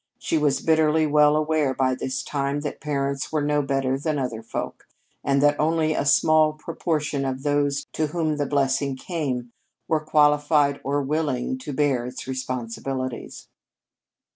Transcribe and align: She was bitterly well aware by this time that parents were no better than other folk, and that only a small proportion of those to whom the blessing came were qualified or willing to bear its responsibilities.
She 0.17 0.35
was 0.39 0.61
bitterly 0.61 1.05
well 1.05 1.35
aware 1.35 1.75
by 1.75 1.93
this 1.93 2.23
time 2.23 2.61
that 2.61 2.81
parents 2.81 3.31
were 3.31 3.43
no 3.43 3.61
better 3.61 3.99
than 3.99 4.17
other 4.17 4.41
folk, 4.41 4.87
and 5.23 5.43
that 5.43 5.59
only 5.59 5.93
a 5.93 6.07
small 6.07 6.53
proportion 6.53 7.23
of 7.23 7.43
those 7.43 7.85
to 7.93 8.07
whom 8.07 8.37
the 8.37 8.47
blessing 8.47 8.95
came 8.95 9.51
were 9.87 9.99
qualified 9.99 10.81
or 10.83 11.03
willing 11.03 11.59
to 11.59 11.71
bear 11.71 12.07
its 12.07 12.25
responsibilities. 12.27 13.47